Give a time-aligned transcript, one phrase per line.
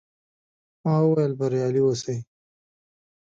[0.83, 2.17] ما وویل، بریالي اوسئ.